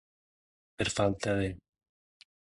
[0.81, 1.49] Per falta de.